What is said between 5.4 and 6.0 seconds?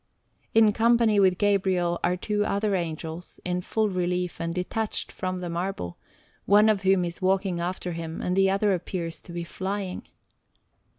the marble,